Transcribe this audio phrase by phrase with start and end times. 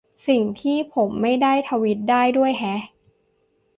[0.27, 2.81] สิ่งที่ผมไม่ได้ทวีตได้ด้วยแฮะ